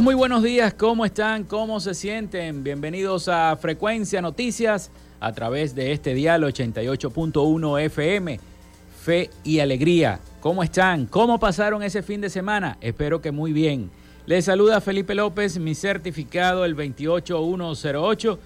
[0.00, 0.72] Muy buenos días.
[0.72, 1.44] ¿Cómo están?
[1.44, 2.64] ¿Cómo se sienten?
[2.64, 8.40] Bienvenidos a Frecuencia Noticias a través de este dial 88.1 FM.
[9.04, 10.18] Fe y alegría.
[10.40, 11.04] ¿Cómo están?
[11.04, 12.78] ¿Cómo pasaron ese fin de semana?
[12.80, 13.90] Espero que muy bien.
[14.24, 18.38] Les saluda Felipe López, mi certificado el 28108,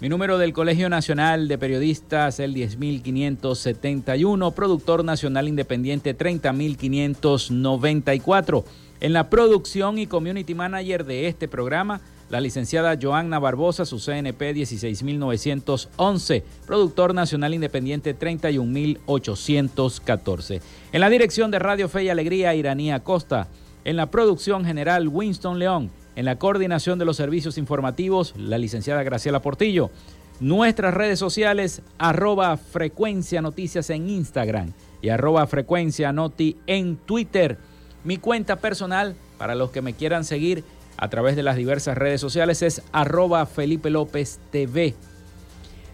[0.00, 8.64] mi número del Colegio Nacional de Periodistas el 10571, productor nacional independiente 30594.
[9.02, 12.00] En la producción y community manager de este programa,
[12.30, 20.60] la licenciada Joanna Barbosa, su CNP 16911, productor nacional independiente 31814.
[20.92, 23.48] En la dirección de Radio Fe y Alegría, Iranía Costa.
[23.84, 25.90] En la producción general, Winston León.
[26.14, 29.90] En la coordinación de los servicios informativos, la licenciada Graciela Portillo.
[30.38, 37.58] Nuestras redes sociales, arroba frecuencia noticias en Instagram y arroba frecuencia noti en Twitter.
[38.04, 40.64] Mi cuenta personal, para los que me quieran seguir
[40.96, 44.94] a través de las diversas redes sociales, es arroba Felipe López TV.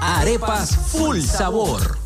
[0.00, 2.05] Arepas Full Sabor.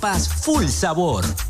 [0.00, 1.49] full sabor.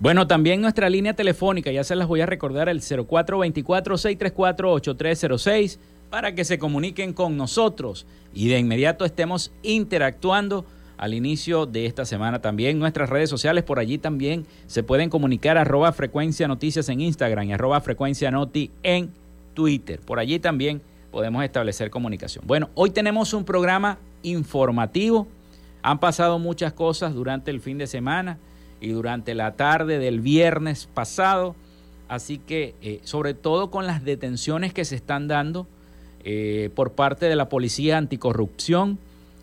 [0.00, 6.46] Bueno, también nuestra línea telefónica, ya se las voy a recordar, el 0424-634-8306, para que
[6.46, 10.64] se comuniquen con nosotros y de inmediato estemos interactuando
[10.96, 12.78] al inicio de esta semana también.
[12.78, 17.52] Nuestras redes sociales, por allí también se pueden comunicar arroba frecuencia noticias en Instagram y
[17.52, 19.10] arroba frecuencia noti en
[19.52, 20.00] Twitter.
[20.00, 20.80] Por allí también
[21.10, 22.46] podemos establecer comunicación.
[22.46, 25.28] Bueno, hoy tenemos un programa informativo.
[25.82, 28.38] Han pasado muchas cosas durante el fin de semana
[28.80, 31.54] y durante la tarde del viernes pasado.
[32.08, 35.66] Así que, eh, sobre todo con las detenciones que se están dando
[36.24, 38.98] eh, por parte de la Policía Anticorrupción,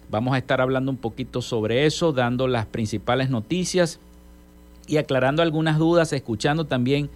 [0.09, 3.99] vamos a estar hablando un poquito sobre eso, dando las principales noticias
[4.85, 7.09] y aclarando algunas dudas, escuchando también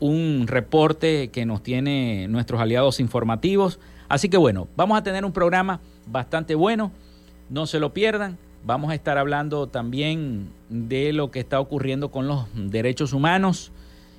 [0.00, 3.78] un reporte que nos tiene nuestros aliados informativos.
[4.08, 6.92] Así que bueno, vamos a tener un programa bastante bueno,
[7.48, 8.36] no se lo pierdan.
[8.64, 13.72] Vamos a estar hablando también de lo que está ocurriendo con los derechos humanos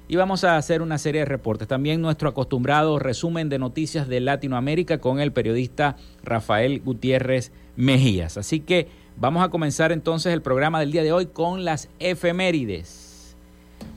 [0.10, 1.68] y vamos a hacer una serie de reportes.
[1.68, 8.38] También nuestro acostumbrado resumen de noticias de Latinoamérica con el periodista Rafael Gutiérrez Mejías.
[8.38, 13.38] Así que vamos a comenzar entonces el programa del día de hoy con las efemérides.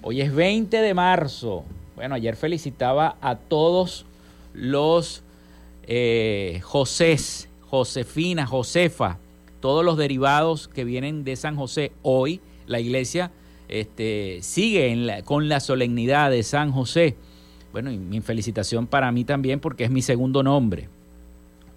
[0.02, 1.64] Hoy es 20 de marzo.
[1.96, 4.06] Bueno, ayer felicitaba a todos
[4.54, 5.24] los
[5.88, 9.18] eh, Josés, Josefina, Josefa,
[9.66, 11.90] todos los derivados que vienen de San José.
[12.02, 13.32] Hoy la iglesia
[13.66, 17.16] este, sigue con la solemnidad de San José.
[17.72, 20.88] Bueno, y mi felicitación para mí también porque es mi segundo nombre,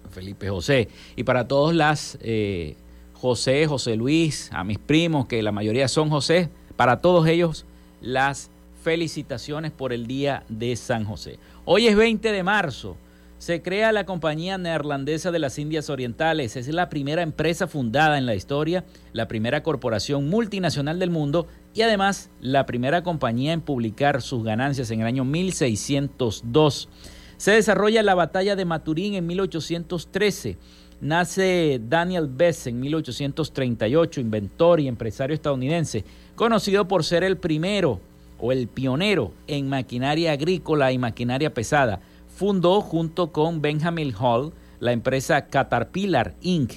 [0.08, 0.86] Felipe José.
[1.16, 2.76] Y para todos las eh,
[3.14, 7.66] José, José Luis, a mis primos, que la mayoría son José, para todos ellos
[8.00, 8.52] las
[8.84, 11.40] felicitaciones por el Día de San José.
[11.64, 12.96] Hoy es 20 de marzo
[13.40, 16.56] se crea la Compañía Neerlandesa de las Indias Orientales.
[16.56, 21.80] Es la primera empresa fundada en la historia, la primera corporación multinacional del mundo y
[21.80, 26.90] además la primera compañía en publicar sus ganancias en el año 1602.
[27.38, 30.58] Se desarrolla la batalla de Maturín en 1813.
[31.00, 36.04] Nace Daniel Bess en 1838, inventor y empresario estadounidense,
[36.34, 38.02] conocido por ser el primero
[38.38, 42.02] o el pionero en maquinaria agrícola y maquinaria pesada
[42.40, 46.72] fundó junto con Benjamin Hall la empresa Caterpillar Inc.,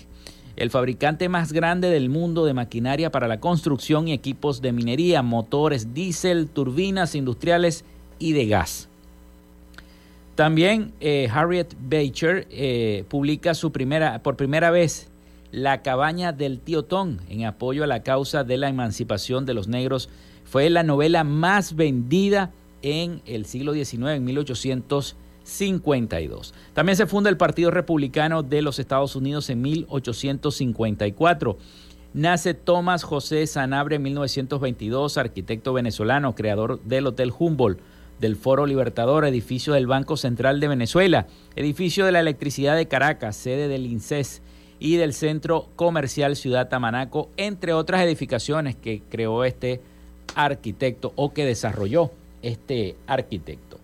[0.57, 5.21] el fabricante más grande del mundo de maquinaria para la construcción y equipos de minería,
[5.21, 7.85] motores, diésel, turbinas industriales
[8.19, 8.89] y de gas.
[10.35, 15.07] También eh, Harriet Beecher eh, publica su primera, por primera vez
[15.53, 19.69] La cabaña del tío Tom en apoyo a la causa de la emancipación de los
[19.69, 20.09] negros.
[20.43, 22.51] Fue la novela más vendida
[22.81, 24.25] en el siglo XIX, en
[25.43, 26.53] 1852.
[26.73, 31.57] También se funda el Partido Republicano de los Estados Unidos en 1854.
[32.13, 37.79] Nace Tomás José Sanabre en 1922, arquitecto venezolano, creador del Hotel Humboldt
[38.19, 43.35] del Foro Libertador, edificio del Banco Central de Venezuela, edificio de la Electricidad de Caracas,
[43.35, 44.41] sede del INSES
[44.79, 49.81] y del Centro Comercial Ciudad Tamanaco, entre otras edificaciones que creó este
[50.35, 53.82] arquitecto o que desarrolló este arquitecto.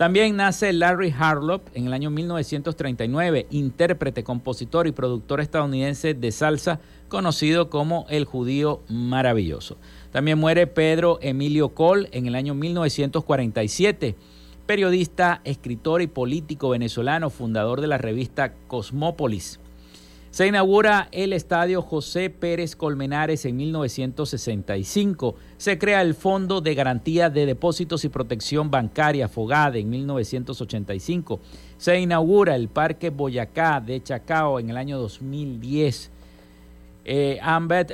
[0.00, 6.80] También nace Larry Harlow en el año 1939, intérprete, compositor y productor estadounidense de salsa,
[7.08, 9.76] conocido como el judío maravilloso.
[10.10, 14.16] También muere Pedro Emilio Col en el año 1947,
[14.64, 19.60] periodista, escritor y político venezolano, fundador de la revista Cosmópolis.
[20.30, 25.34] Se inaugura el estadio José Pérez Colmenares en 1965.
[25.56, 31.40] Se crea el Fondo de Garantía de Depósitos y Protección Bancaria, FOGADE, en 1985.
[31.78, 36.12] Se inaugura el Parque Boyacá de Chacao en el año 2010.
[37.04, 37.40] Eh,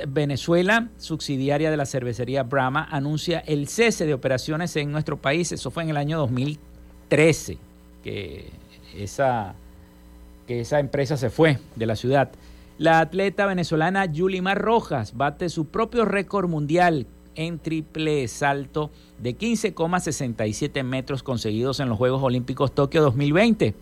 [0.09, 5.51] Venezuela, subsidiaria de la cervecería Brahma, anuncia el cese de operaciones en nuestro país.
[5.51, 7.57] Eso fue en el año 2013
[8.03, 8.51] que
[8.95, 9.55] esa,
[10.47, 12.31] que esa empresa se fue de la ciudad.
[12.79, 18.89] La atleta venezolana Yulimar Rojas bate su propio récord mundial en triple salto
[19.21, 23.75] de 15,67 metros conseguidos en los Juegos Olímpicos Tokio 2020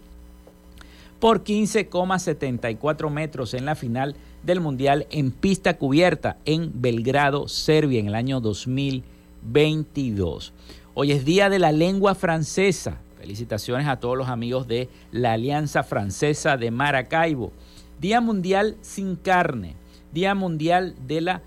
[1.20, 8.08] por 15,74 metros en la final del Mundial en pista cubierta en Belgrado, Serbia, en
[8.08, 10.54] el año 2022.
[10.94, 12.98] Hoy es Día de la Lengua Francesa.
[13.26, 17.52] Felicitaciones a todos los amigos de la Alianza Francesa de Maracaibo.
[18.00, 19.76] Día Mundial sin carne.
[20.14, 21.42] Día Mundial de la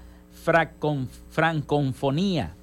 [1.31, 2.57] Franconfonía.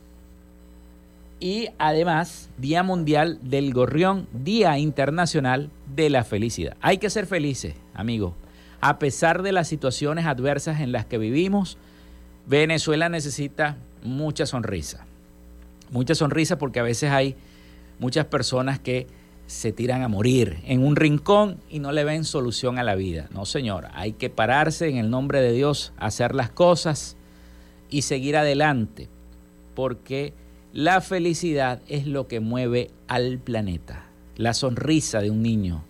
[1.40, 6.76] Y además, Día Mundial del Gorrión, Día Internacional de la Felicidad.
[6.82, 8.34] Hay que ser felices, amigos.
[8.82, 11.78] A pesar de las situaciones adversas en las que vivimos,
[12.48, 15.06] Venezuela necesita mucha sonrisa.
[15.90, 17.38] Mucha sonrisa porque a veces hay
[18.00, 19.08] muchas personas que
[19.48, 23.28] se tiran a morir en un rincón y no le ven solución a la vida.
[23.32, 27.16] No, señora, hay que pararse en el nombre de Dios, hacer las cosas
[27.90, 29.08] y seguir adelante,
[29.76, 30.34] porque
[30.74, 34.06] la felicidad es lo que mueve al planeta.
[34.36, 35.84] La sonrisa de un niño,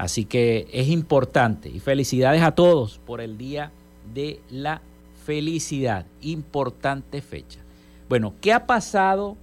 [0.00, 3.70] Así que es importante y felicidades a todos por el Día
[4.14, 4.80] de la
[5.26, 6.06] Felicidad.
[6.22, 7.60] Importante fecha.
[8.08, 9.36] Bueno, ¿qué ha pasado?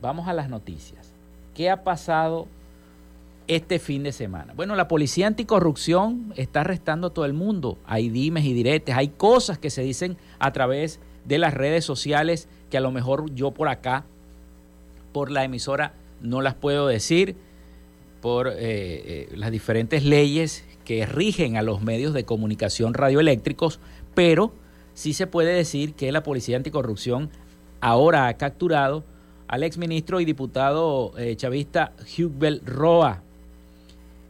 [0.00, 1.12] Vamos a las noticias.
[1.54, 2.48] ¿Qué ha pasado
[3.46, 4.54] este fin de semana?
[4.54, 7.78] Bueno, la Policía Anticorrupción está arrestando a todo el mundo.
[7.86, 12.48] Hay dimes y diretes, hay cosas que se dicen a través de las redes sociales
[12.70, 14.04] que a lo mejor yo por acá,
[15.12, 15.92] por la emisora,
[16.22, 17.36] no las puedo decir
[18.22, 23.80] por eh, eh, las diferentes leyes que rigen a los medios de comunicación radioeléctricos,
[24.14, 24.52] pero
[24.94, 27.30] sí se puede decir que la Policía Anticorrupción
[27.80, 29.04] ahora ha capturado
[29.50, 33.20] al exministro y diputado eh, chavista Hugh Roa.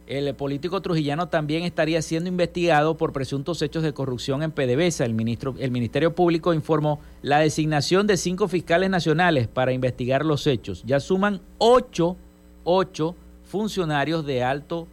[0.07, 5.05] El político trujillano también estaría siendo investigado por presuntos hechos de corrupción en PDVSA.
[5.05, 10.47] El, ministro, el Ministerio Público informó la designación de cinco fiscales nacionales para investigar los
[10.47, 10.81] hechos.
[10.87, 12.17] Ya suman ocho,
[12.63, 14.87] ocho funcionarios de alto,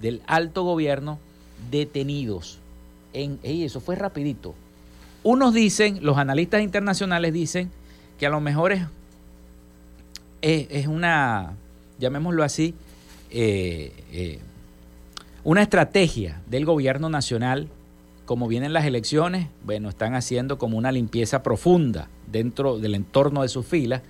[0.00, 1.18] del alto gobierno
[1.72, 2.60] detenidos.
[3.12, 4.54] En, eso fue rapidito.
[5.24, 7.72] Unos dicen, los analistas internacionales dicen
[8.16, 8.82] que a lo mejor es,
[10.46, 11.54] es, una,
[11.98, 12.74] llamémoslo así,
[13.30, 14.38] eh, eh,
[15.42, 17.68] una estrategia del gobierno nacional,
[18.26, 23.48] como vienen las elecciones, bueno, están haciendo como una limpieza profunda dentro del entorno de
[23.48, 24.02] sus filas.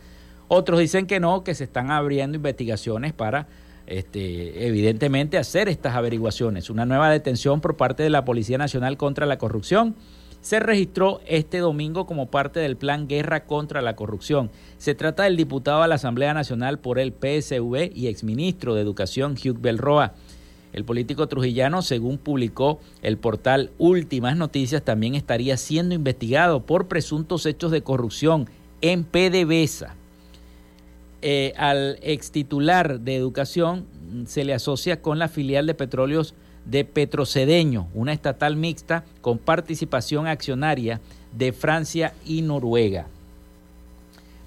[0.48, 3.46] Otros dicen que no, que se están abriendo investigaciones para
[3.86, 6.70] este, evidentemente hacer estas averiguaciones.
[6.70, 9.94] Una nueva detención por parte de la Policía Nacional contra la Corrupción
[10.46, 14.48] se registró este domingo como parte del plan Guerra contra la Corrupción.
[14.78, 19.32] Se trata del diputado a la Asamblea Nacional por el PSV y exministro de Educación
[19.32, 20.14] Hugh Belroa.
[20.72, 27.44] El político trujillano, según publicó el portal Últimas Noticias, también estaría siendo investigado por presuntos
[27.44, 28.48] hechos de corrupción
[28.82, 29.96] en PDVSA.
[31.22, 33.84] Eh, al ex titular de educación
[34.26, 36.36] se le asocia con la filial de petróleos
[36.66, 41.00] de Petrocedeño, una estatal mixta con participación accionaria
[41.32, 43.06] de Francia y Noruega.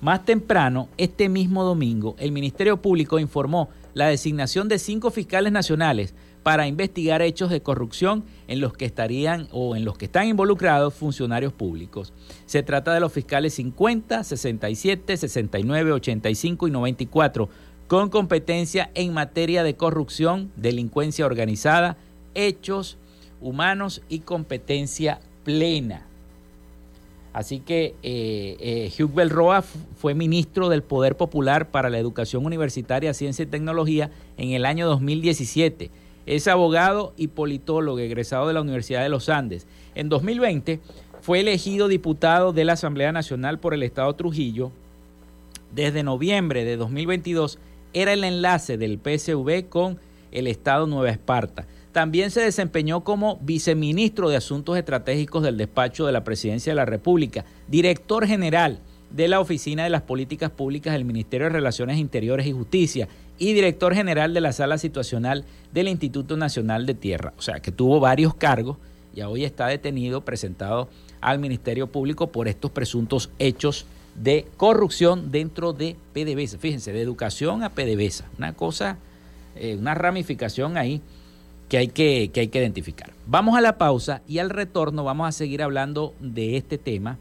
[0.02, 6.14] Más temprano, este mismo domingo, el Ministerio Público informó la designación de cinco fiscales nacionales
[6.44, 10.94] para investigar hechos de corrupción en los que estarían o en los que están involucrados
[10.94, 12.14] funcionarios públicos.
[12.46, 17.50] Se trata de los fiscales 50, 67, 69, 85 y 94
[17.88, 21.98] con competencia en materia de corrupción, delincuencia organizada,
[22.36, 22.98] hechos
[23.42, 26.06] humanos y competencia plena.
[27.32, 33.14] Así que eh, eh, Hugh Belroa fue ministro del Poder Popular para la Educación Universitaria,
[33.14, 35.92] Ciencia y Tecnología en el año 2017.
[36.26, 39.68] Es abogado y politólogo egresado de la Universidad de los Andes.
[39.96, 40.80] En 2020
[41.22, 44.72] fue elegido diputado de la Asamblea Nacional por el Estado Trujillo.
[45.74, 47.60] Desde noviembre de 2022
[47.94, 50.00] era el enlace del PSV con
[50.32, 51.68] el Estado Nueva Esparta.
[51.92, 56.86] También se desempeñó como viceministro de Asuntos Estratégicos del despacho de la Presidencia de la
[56.86, 58.80] República, director general
[59.10, 63.08] de la Oficina de las Políticas Públicas del Ministerio de Relaciones Interiores y Justicia
[63.40, 67.34] y director general de la Sala Situacional del Instituto Nacional de Tierra.
[67.38, 68.78] O sea, que tuvo varios cargos
[69.16, 70.90] y hoy está detenido, presentado
[71.22, 76.60] al Ministerio Público por estos presuntos hechos de corrupción dentro de PDVSA.
[76.60, 78.30] Fíjense, de educación a PDVSA.
[78.38, 78.98] Una cosa,
[79.56, 81.02] eh, una ramificación ahí
[81.70, 83.12] que hay que, que hay que identificar.
[83.28, 87.18] Vamos a la pausa y al retorno vamos a seguir hablando de este tema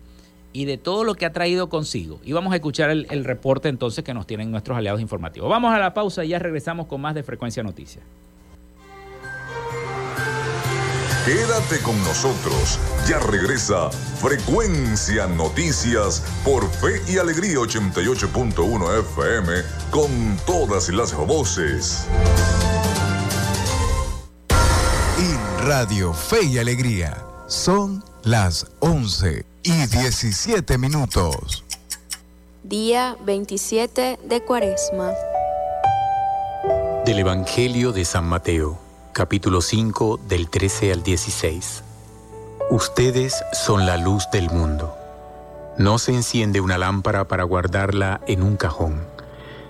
[0.52, 2.18] y de todo lo que ha traído consigo.
[2.24, 5.48] Y vamos a escuchar el, el, reporte entonces que nos tienen nuestros aliados informativos.
[5.50, 8.02] Vamos a la pausa y ya regresamos con más de Frecuencia Noticias.
[11.28, 12.80] Quédate con nosotros.
[13.06, 19.52] Ya regresa Frecuencia Noticias por Fe y Alegría 88.1 FM
[19.90, 22.08] con todas las voces.
[25.68, 27.22] Radio Fe y Alegría.
[27.46, 31.62] Son las 11 y 17 minutos.
[32.62, 35.12] Día 27 de Cuaresma.
[37.04, 38.78] Del Evangelio de San Mateo,
[39.12, 41.82] capítulo 5 del 13 al 16.
[42.70, 44.96] Ustedes son la luz del mundo.
[45.76, 49.06] No se enciende una lámpara para guardarla en un cajón,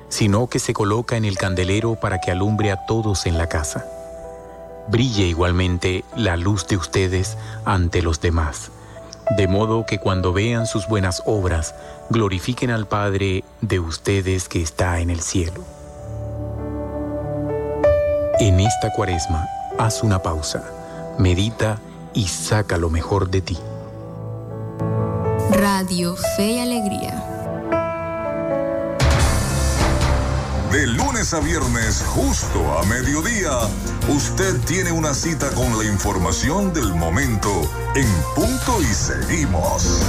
[0.09, 3.98] sino que se coloca en el candelero para que alumbre a todos en la casa
[4.91, 8.71] brille igualmente la luz de ustedes ante los demás,
[9.37, 11.75] de modo que cuando vean sus buenas obras,
[12.11, 15.63] glorifiquen al Padre de ustedes que está en el cielo.
[18.41, 19.47] En esta cuaresma,
[19.79, 20.65] haz una pausa,
[21.19, 21.79] medita
[22.15, 23.59] y saca lo mejor de ti.
[25.51, 27.18] Radio Fe y Alegría.
[30.73, 33.53] De lunes a viernes, justo a mediodía,
[34.09, 37.49] usted tiene una cita con la información del momento
[37.95, 40.03] en punto y seguimos.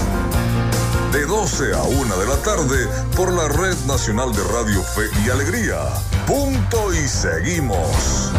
[1.13, 5.29] De 12 a 1 de la tarde por la Red Nacional de Radio Fe y
[5.29, 5.77] Alegría.
[6.27, 8.33] Punto y seguimos.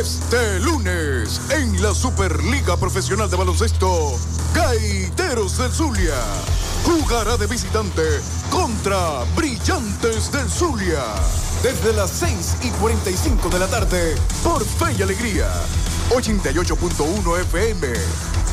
[0.00, 4.16] Este lunes, en la Superliga Profesional de Baloncesto,
[4.54, 6.14] Gaiteros del Zulia
[6.84, 8.02] jugará de visitante
[8.50, 11.04] contra Brillantes del Zulia.
[11.62, 15.48] Desde las 6 y 45 de la tarde, por Fe y Alegría.
[16.10, 17.88] 88.1 FM.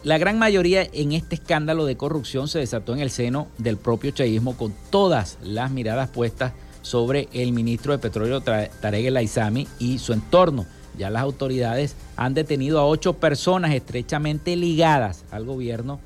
[0.04, 4.12] la gran mayoría en este escándalo de corrupción se desató en el seno del propio
[4.12, 6.54] chavismo con todas las miradas puestas
[6.86, 10.68] sobre el ministro de Petróleo Tarek El Aizami y su entorno.
[10.96, 16.00] Ya las autoridades han detenido a ocho personas estrechamente ligadas al gobierno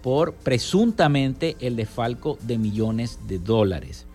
[0.00, 4.06] por presuntamente el desfalco de millones de dólares.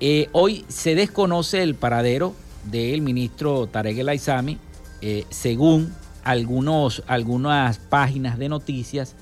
[0.00, 4.58] Eh, hoy se desconoce el paradero del ministro Tarek El Aizami,
[5.02, 9.14] eh, según algunos, algunas páginas de noticias.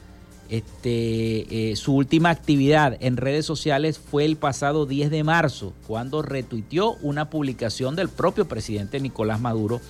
[0.48, 6.22] Este, eh, su última actividad en redes sociales fue el pasado 10 de marzo, cuando
[6.22, 9.82] retuiteó una publicación del propio presidente Nicolás Maduro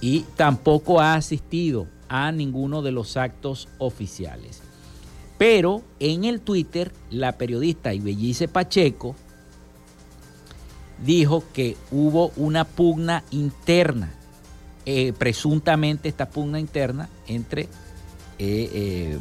[0.00, 4.62] y tampoco ha asistido a ninguno de los actos oficiales.
[5.36, 9.14] Pero en el Twitter, la periodista Ibellice Pacheco
[11.04, 14.14] dijo que hubo una pugna interna,
[14.86, 17.68] eh, presuntamente esta pugna interna entre
[18.38, 19.18] eh,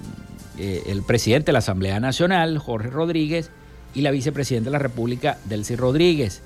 [0.57, 3.51] eh, el presidente de la Asamblea Nacional, Jorge Rodríguez,
[3.93, 6.41] y la vicepresidenta de la República, Delcy Rodríguez,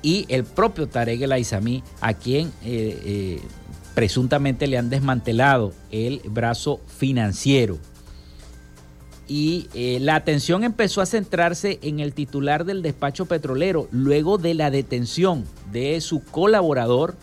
[0.00, 2.52] y el propio Tarek El Aizami, a quien
[3.98, 7.78] presuntamente le han desmantelado el brazo financiero.
[9.26, 14.54] Y eh, la atención empezó a centrarse en el titular del despacho petrolero luego de
[14.54, 17.16] la detención de su colaborador,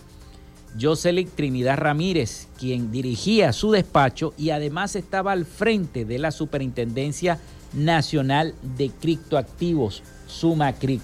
[0.79, 7.39] Jocelyn Trinidad Ramírez, quien dirigía su despacho y además estaba al frente de la Superintendencia
[7.73, 11.01] Nacional de Criptoactivos, SUMACRIP.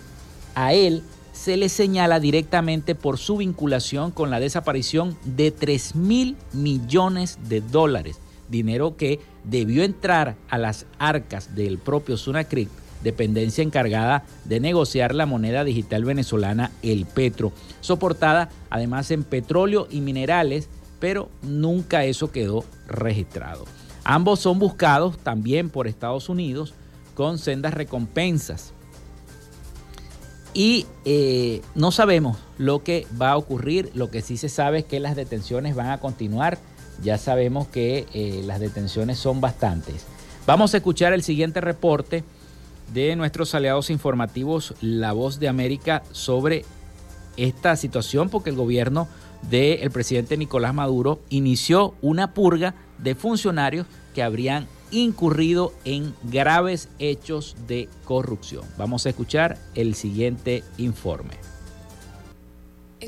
[0.56, 6.36] A él se le señala directamente por su vinculación con la desaparición de 3 mil
[6.54, 8.20] millones de dólares
[8.52, 12.70] dinero que debió entrar a las arcas del propio Sunacric,
[13.04, 20.02] dependencia encargada de negociar la moneda digital venezolana, el Petro, soportada además en petróleo y
[20.02, 23.66] minerales, pero nunca eso quedó registrado.
[24.04, 26.74] Ambos son buscados también por Estados Unidos
[27.16, 28.74] con sendas recompensas.
[30.54, 34.86] Y eh, no sabemos lo que va a ocurrir, lo que sí se sabe es
[34.86, 36.60] que las detenciones van a continuar
[37.02, 40.06] ya sabemos que eh, las detenciones son bastantes.
[40.46, 42.24] Vamos a escuchar el siguiente reporte
[42.94, 46.66] de nuestros aliados informativos La Voz de América sobre
[47.38, 49.08] esta situación porque el gobierno
[49.50, 57.56] del presidente Nicolás Maduro inició una purga de funcionarios que habrían incurrido en graves hechos
[57.68, 58.64] de corrupción.
[58.78, 61.51] Vamos a escuchar el siguiente informe.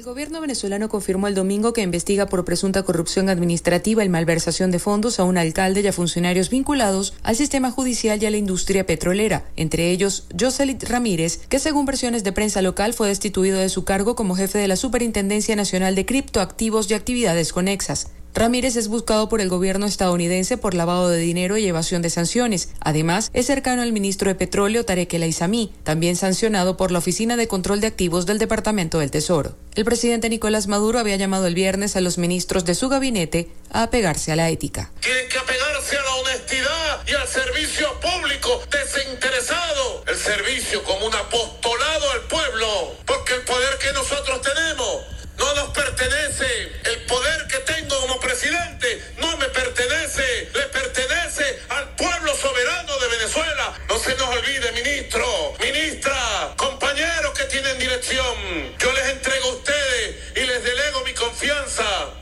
[0.03, 4.77] El gobierno venezolano confirmó el domingo que investiga por presunta corrupción administrativa y malversación de
[4.79, 8.85] fondos a un alcalde y a funcionarios vinculados al sistema judicial y a la industria
[8.85, 13.85] petrolera, entre ellos Jocelyn Ramírez, que según versiones de prensa local fue destituido de su
[13.85, 18.09] cargo como jefe de la Superintendencia Nacional de Criptoactivos y Actividades Conexas.
[18.35, 22.69] Ramírez es buscado por el gobierno estadounidense por lavado de dinero y evasión de sanciones.
[22.79, 27.37] Además, es cercano al ministro de Petróleo Tarek El Aizami, también sancionado por la Oficina
[27.37, 29.55] de Control de Activos del Departamento del Tesoro.
[29.75, 33.83] El presidente Nicolás Maduro había llamado el viernes a los ministros de su gabinete a
[33.83, 34.91] apegarse a la ética.
[34.99, 40.03] Tienen que apegarse a la honestidad y al servicio público desinteresado.
[40.07, 44.92] El servicio como un apostolado al pueblo, porque el poder que nosotros tenemos
[50.21, 53.73] le pertenece al pueblo soberano de Venezuela.
[53.89, 55.55] No se nos olvide, ministro,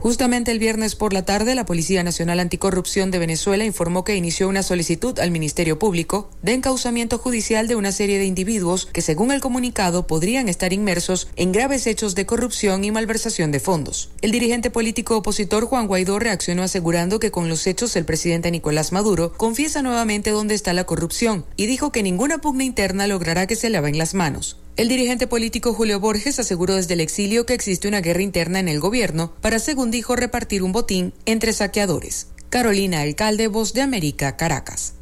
[0.01, 4.49] Justamente el viernes por la tarde, la Policía Nacional Anticorrupción de Venezuela informó que inició
[4.49, 9.31] una solicitud al Ministerio Público de encauzamiento judicial de una serie de individuos que, según
[9.31, 14.09] el comunicado, podrían estar inmersos en graves hechos de corrupción y malversación de fondos.
[14.23, 18.91] El dirigente político opositor Juan Guaidó reaccionó asegurando que con los hechos el presidente Nicolás
[18.91, 23.55] Maduro confiesa nuevamente dónde está la corrupción y dijo que ninguna pugna interna logrará que
[23.55, 24.57] se laven las manos.
[24.81, 28.67] El dirigente político Julio Borges aseguró desde el exilio que existe una guerra interna en
[28.67, 32.29] el gobierno para, según dijo, repartir un botín entre saqueadores.
[32.49, 34.95] Carolina Alcalde, Voz de América, Caracas.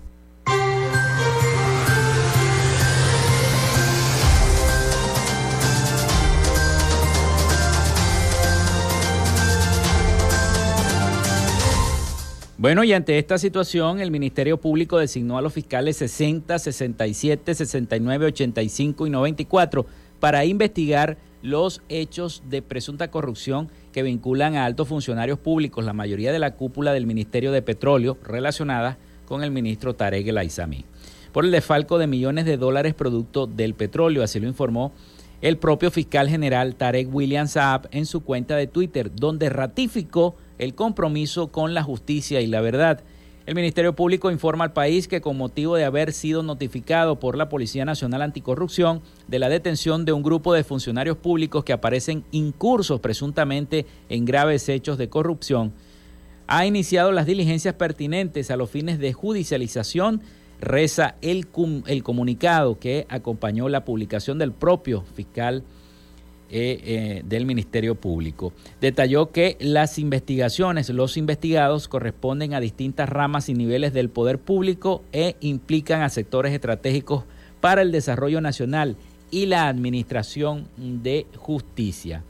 [12.60, 18.26] Bueno, y ante esta situación, el Ministerio Público designó a los fiscales 60, 67, 69,
[18.26, 19.86] 85 y 94
[20.20, 26.34] para investigar los hechos de presunta corrupción que vinculan a altos funcionarios públicos, la mayoría
[26.34, 30.84] de la cúpula del Ministerio de Petróleo, relacionada con el ministro Tarek El Aizami,
[31.32, 34.92] por el desfalco de millones de dólares producto del petróleo, así lo informó
[35.42, 40.76] el propio fiscal general Tarek William Saab en su cuenta de Twitter, donde ratificó el
[40.76, 43.04] compromiso con la justicia y la verdad.
[43.46, 47.50] El Ministerio Público informa al país que con motivo de haber sido notificado por la
[47.50, 53.00] Policía Nacional Anticorrupción de la detención de un grupo de funcionarios públicos que aparecen incursos
[53.00, 55.74] presuntamente en graves hechos de corrupción,
[56.52, 60.24] ha iniciado las diligencias pertinentes a los fines de judicialización,
[60.60, 61.48] reza el,
[61.88, 65.64] el comunicado que acompañó la publicación del propio fiscal
[66.52, 68.54] eh, eh, del Ministerio Público.
[68.82, 75.04] Detalló que las investigaciones, los investigados corresponden a distintas ramas y niveles del poder público
[75.12, 77.26] e implican a sectores estratégicos
[77.62, 78.96] para el desarrollo nacional
[79.30, 82.24] y la administración de justicia.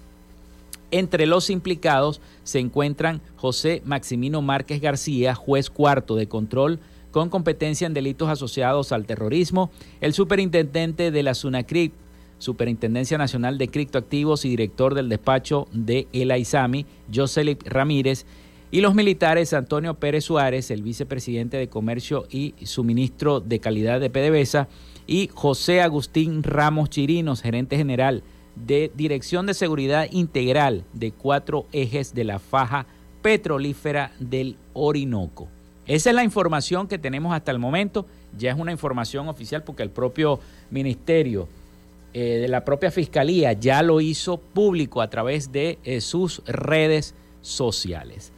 [0.92, 7.88] Entre los implicados se encuentran José Maximino Márquez García, juez cuarto de control con competencia
[7.88, 11.94] en delitos asociados al terrorismo, el superintendente de la SUNACRIP,
[12.38, 18.26] Superintendencia Nacional de Criptoactivos y director del despacho de El Aizami, Jocelyn Ramírez,
[18.72, 24.10] y los militares Antonio Pérez Suárez, el vicepresidente de Comercio y suministro de calidad de
[24.10, 24.68] PDVSA,
[25.08, 28.24] y José Agustín Ramos Chirinos, gerente general
[28.56, 32.86] de Dirección de Seguridad Integral de cuatro ejes de la faja
[33.22, 35.48] petrolífera del Orinoco.
[35.90, 38.06] Esa es la información que tenemos hasta el momento.
[38.38, 41.48] Ya es una información oficial porque el propio ministerio
[42.14, 47.16] eh, de la propia fiscalía ya lo hizo público a través de eh, sus redes
[47.42, 48.32] sociales.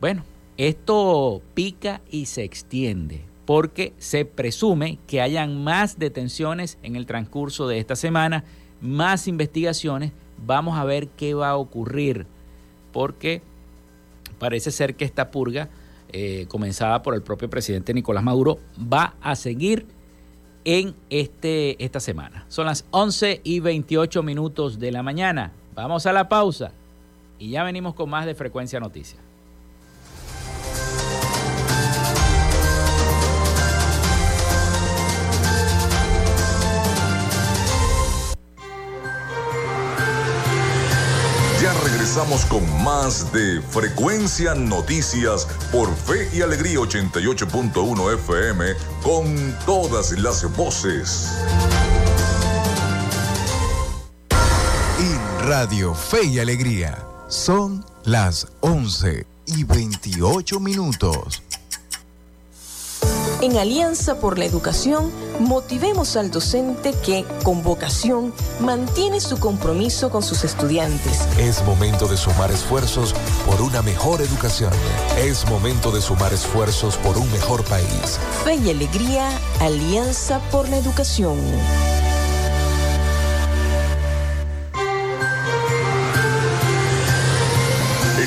[0.00, 0.22] Bueno,
[0.56, 7.66] esto pica y se extiende porque se presume que hayan más detenciones en el transcurso
[7.66, 8.44] de esta semana,
[8.80, 10.12] más investigaciones.
[10.46, 12.24] Vamos a ver qué va a ocurrir
[12.92, 13.42] porque
[14.38, 15.70] parece ser que esta purga,
[16.16, 19.84] eh, comenzada por el propio presidente Nicolás Maduro, va a seguir
[20.64, 22.46] en este, esta semana.
[22.46, 25.50] Son las 11 y 28 minutos de la mañana.
[25.74, 26.70] Vamos a la pausa
[27.36, 29.23] y ya venimos con más de Frecuencia Noticias.
[42.14, 48.66] Regresamos con más de Frecuencia Noticias por Fe y Alegría 88.1 FM
[49.02, 51.28] con todas las voces.
[55.00, 61.42] En Radio Fe y Alegría son las 11 y 28 minutos.
[63.40, 70.22] En Alianza por la Educación, motivemos al docente que, con vocación, mantiene su compromiso con
[70.22, 71.26] sus estudiantes.
[71.38, 73.14] Es momento de sumar esfuerzos
[73.46, 74.72] por una mejor educación.
[75.18, 78.18] Es momento de sumar esfuerzos por un mejor país.
[78.44, 79.28] Fe y alegría,
[79.60, 81.38] Alianza por la Educación.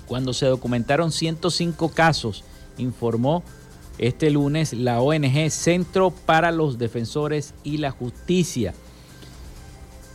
[0.07, 2.43] cuando se documentaron 105 casos,
[2.77, 3.43] informó
[3.97, 8.73] este lunes la ONG Centro para los Defensores y la Justicia.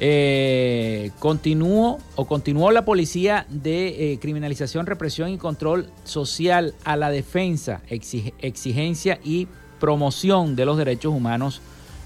[0.00, 7.10] Eh, continuó o continuó la policía de eh, criminalización, represión y control social a la
[7.10, 9.46] defensa, exigencia y
[9.78, 11.60] promoción de los derechos humanos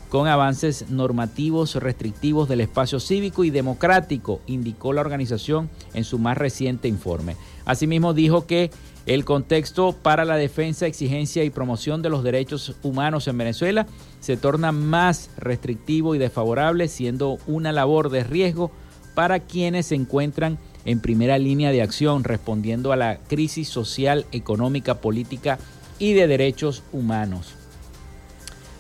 [0.09, 6.39] con avances normativos restrictivos del espacio cívico y democrático, indicó la organización en su más
[6.39, 7.37] reciente informe.
[7.65, 8.71] Asimismo dijo que
[9.07, 13.87] el contexto para la defensa, exigencia y promoción de los derechos humanos en Venezuela
[14.21, 18.71] se torna más restrictivo y desfavorable, siendo una labor de riesgo
[19.15, 25.01] para quienes se encuentran en primera línea de acción respondiendo a la crisis social, económica,
[25.01, 25.59] política
[25.99, 27.55] y de derechos humanos.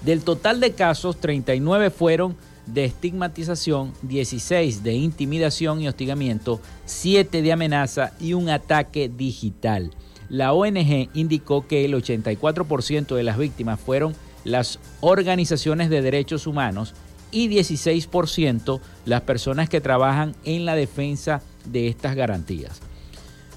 [0.02, 7.52] Del total de casos, 39 fueron de estigmatización, 16 de intimidación y hostigamiento, 7 de
[7.52, 9.90] amenaza y un ataque digital.
[10.28, 16.94] La ONG indicó que el 84% de las víctimas fueron las organizaciones de derechos humanos
[17.30, 22.80] y 16% las personas que trabajan en la defensa de estas garantías.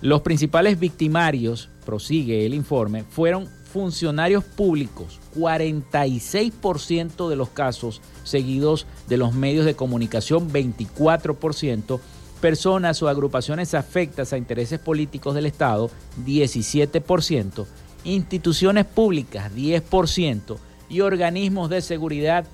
[0.02, 9.18] Los principales victimarios, prosigue el informe, fueron funcionarios públicos, 46% de los casos seguidos de
[9.18, 12.00] los medios de comunicación, 24%,
[12.42, 15.90] personas o agrupaciones afectas a intereses políticos del Estado,
[16.26, 17.66] 17%,
[18.04, 20.58] instituciones públicas, 10%,
[20.90, 22.46] y organismos de seguridad,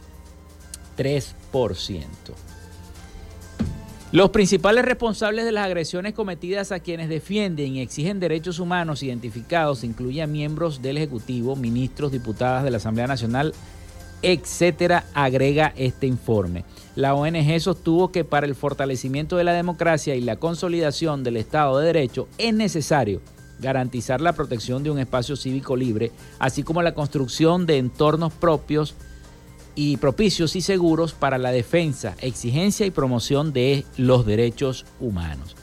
[0.96, 2.06] 3%.
[4.18, 9.84] Los principales responsables de las agresiones cometidas a quienes defienden y exigen derechos humanos identificados
[9.84, 13.54] incluyen miembros del Ejecutivo, ministros, diputadas de la Asamblea Nacional,
[14.24, 16.66] etcétera, agrega este informe.
[16.96, 21.78] La ONG sostuvo que para el fortalecimiento de la democracia y la consolidación del Estado
[21.78, 23.22] de Derecho es necesario
[23.60, 28.96] garantizar la protección de un espacio cívico libre, así como la construcción de entornos propios
[29.78, 35.56] y propicios y seguros para la defensa, exigencia y promoción de los derechos humanos.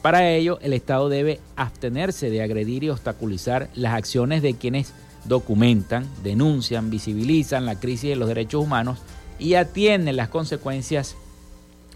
[0.00, 4.94] Para ello, el Estado debe abstenerse de agredir y obstaculizar las acciones de quienes
[5.26, 9.00] documentan, denuncian, visibilizan la crisis de los derechos humanos
[9.38, 11.14] y atienden las consecuencias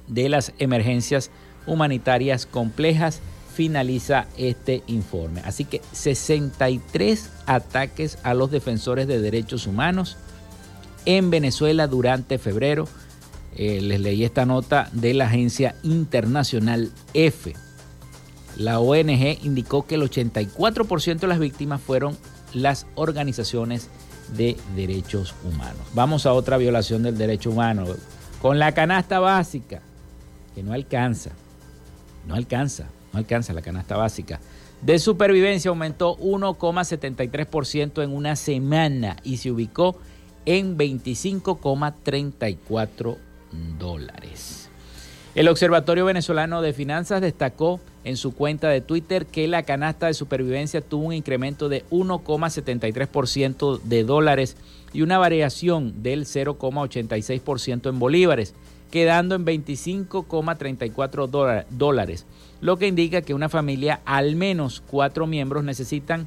[0.07, 1.31] de las emergencias
[1.67, 3.21] humanitarias complejas,
[3.55, 5.41] finaliza este informe.
[5.47, 10.19] Así que 63 ataques a los defensores de derechos humanos
[11.09, 12.87] en Venezuela durante febrero.
[13.57, 17.55] Eh, les leí esta nota de la agencia internacional EFE.
[18.59, 22.17] La ONG indicó que el 84% de las víctimas fueron
[22.53, 23.89] las organizaciones
[24.37, 25.81] de derechos humanos.
[25.95, 27.87] Vamos a otra violación del derecho humano
[28.43, 29.81] con la canasta básica,
[30.55, 31.31] que no alcanza,
[32.27, 32.85] no alcanza,
[33.15, 34.41] no alcanza la canasta básica.
[34.83, 39.97] De supervivencia aumentó 1,73% en una semana y se ubicó
[40.49, 43.17] en 25,34
[43.79, 44.71] dólares.
[45.35, 50.15] El Observatorio Venezolano de Finanzas destacó en su cuenta de Twitter que la canasta de
[50.15, 54.57] supervivencia tuvo un incremento de 1,73% de dólares
[54.95, 58.55] y una variación del 0,86% en bolívares,
[58.91, 62.25] quedando en 25,34 dólares,
[62.63, 66.27] lo que indica que una familia, al menos cuatro miembros, necesitan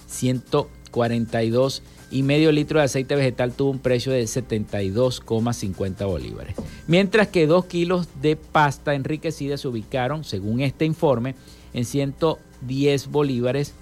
[0.07, 6.55] 142 y medio litro de aceite vegetal tuvo un precio de 72,50 bolívares.
[6.86, 11.34] Mientras que dos kilos de pasta enriquecida se ubicaron, según este informe,
[11.72, 13.74] en 110 bolívares.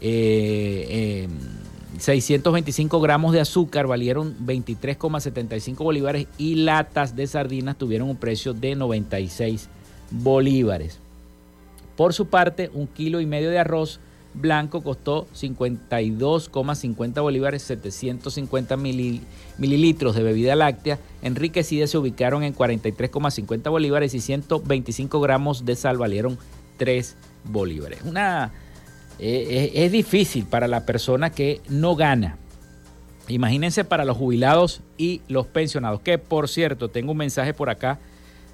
[0.00, 1.28] 625 eh,
[1.94, 8.74] em, gramos de azúcar valieron 23,75 bolívares y latas de sardinas tuvieron un precio de
[8.74, 9.68] 96
[10.10, 10.98] bolívares.
[11.96, 14.00] Por su parte, un kilo y medio de arroz
[14.34, 24.14] blanco costó 52,50 bolívares, 750 mililitros de bebida láctea enriquecida se ubicaron en 43,50 bolívares
[24.14, 26.38] y 125 gramos de sal valieron
[26.76, 28.02] 3 bolívares.
[28.04, 28.52] Una,
[29.18, 32.36] eh, es, es difícil para la persona que no gana.
[33.28, 37.98] Imagínense para los jubilados y los pensionados, que por cierto, tengo un mensaje por acá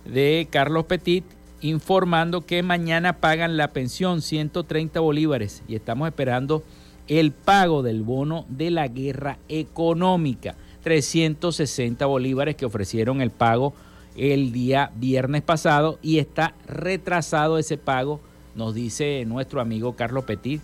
[0.04, 1.24] de Carlos Petit
[1.60, 6.62] informando que mañana pagan la pensión 130 bolívares y estamos esperando
[7.08, 13.72] el pago del bono de la guerra económica 360 bolívares que ofrecieron el pago
[14.16, 18.20] el día viernes pasado y está retrasado ese pago,
[18.55, 20.61] nos dice nuestro amigo Carlos Petit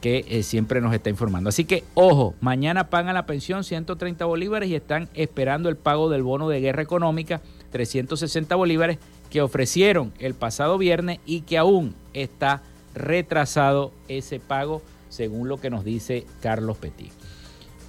[0.00, 1.50] que eh, siempre nos está informando.
[1.50, 6.22] Así que ojo, mañana pagan la pensión 130 bolívares y están esperando el pago del
[6.22, 8.98] bono de guerra económica 360 bolívares
[9.30, 12.62] que ofrecieron el pasado viernes y que aún está
[12.94, 17.12] retrasado ese pago, según lo que nos dice Carlos Petit.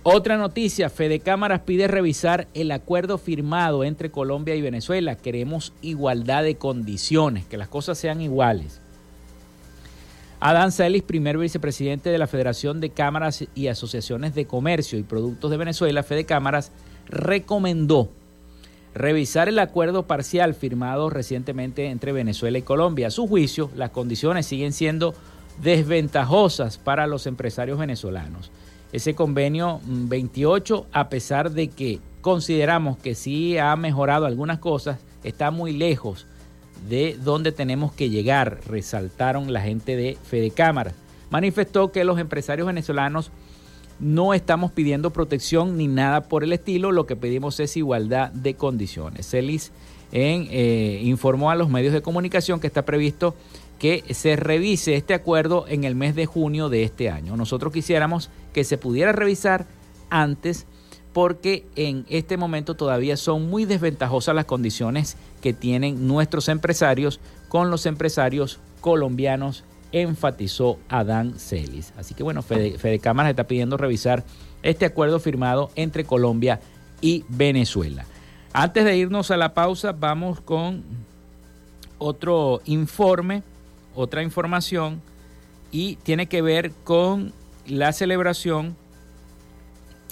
[0.04, 5.16] Otra noticia, Fede Cámaras pide revisar el acuerdo firmado entre Colombia y Venezuela.
[5.16, 8.81] Queremos igualdad de condiciones, que las cosas sean iguales.
[10.44, 15.52] Adán Celis, primer vicepresidente de la Federación de Cámaras y Asociaciones de Comercio y Productos
[15.52, 16.72] de Venezuela, Fede Cámaras,
[17.06, 18.10] recomendó
[18.96, 23.08] revisar el acuerdo parcial firmado recientemente entre Venezuela y Colombia.
[23.08, 25.14] A su juicio, las condiciones siguen siendo
[25.62, 28.50] desventajosas para los empresarios venezolanos.
[28.94, 34.98] Ese convenio 28, mm, a pesar de que consideramos que sí ha mejorado algunas cosas,
[35.24, 36.26] está muy lejos
[36.88, 40.94] de donde tenemos que llegar, resaltaron la gente de Fede Cámara.
[41.30, 43.32] Manifestó que los empresarios venezolanos
[44.00, 48.56] no estamos pidiendo protección ni nada por el estilo, lo que pedimos es igualdad de
[48.56, 49.30] condiciones.
[49.30, 49.72] Celis
[50.12, 53.36] eh, informó a los medios de comunicación que está previsto
[53.80, 57.36] que se revise este acuerdo en el mes de junio de este año.
[57.36, 59.66] Nosotros quisiéramos que se pudiera revisar
[60.10, 60.68] antes
[61.14, 67.70] porque en este momento todavía son muy desventajosas las condiciones que tienen nuestros empresarios con
[67.70, 71.94] los empresarios colombianos enfatizó Adán Celis.
[71.98, 74.24] Así que bueno, Fede, Fede está pidiendo revisar
[74.64, 76.62] este acuerdo firmado entre Colombia
[77.02, 78.06] y Venezuela.
[78.54, 80.84] Antes de irnos a la pausa, vamos con
[81.98, 83.44] otro informe,
[83.96, 85.02] otra información,
[85.72, 87.34] y tiene que ver con
[87.66, 88.76] la celebración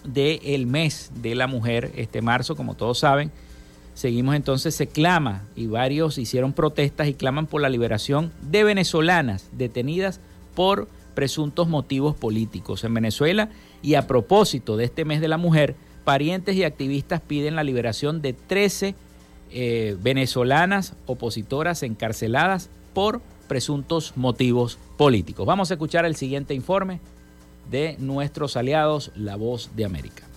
[0.03, 3.31] del mes de la mujer, este marzo, como todos saben.
[3.93, 9.49] Seguimos entonces, se clama y varios hicieron protestas y claman por la liberación de venezolanas
[9.51, 10.21] detenidas
[10.55, 13.49] por presuntos motivos políticos en Venezuela.
[13.81, 15.75] Y a propósito de este mes de la mujer,
[16.05, 18.95] parientes y activistas piden la liberación de 13
[19.51, 25.45] eh, venezolanas opositoras encarceladas por presuntos motivos políticos.
[25.45, 27.01] Vamos a escuchar el siguiente informe
[27.69, 30.28] de nuestros aliados, La Voz de América.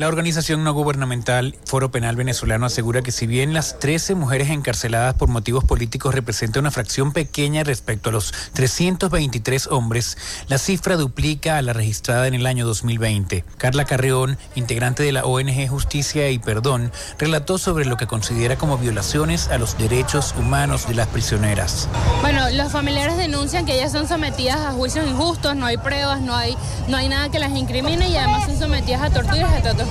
[0.00, 5.12] La organización no gubernamental Foro Penal Venezolano asegura que si bien las 13 mujeres encarceladas
[5.12, 10.16] por motivos políticos representa una fracción pequeña respecto a los 323 hombres,
[10.48, 13.44] la cifra duplica a la registrada en el año 2020.
[13.58, 18.78] Carla Carreón, integrante de la ONG Justicia y Perdón, relató sobre lo que considera como
[18.78, 21.90] violaciones a los derechos humanos de las prisioneras.
[22.22, 26.34] Bueno, los familiares denuncian que ellas son sometidas a juicios injustos, no hay pruebas, no
[26.34, 26.56] hay,
[26.88, 29.89] no hay nada que las incrimine y además son sometidas a torturas y tratos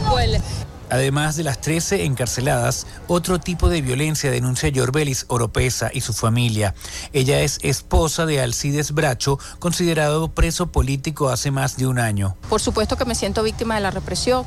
[0.89, 6.74] Además de las 13 encarceladas, otro tipo de violencia denuncia Yorbelis Oropesa y su familia.
[7.14, 12.36] Ella es esposa de Alcides Bracho, considerado preso político hace más de un año.
[12.50, 14.45] Por supuesto que me siento víctima de la represión.